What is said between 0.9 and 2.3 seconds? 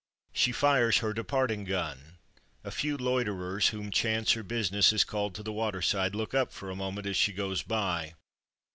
her departing gun.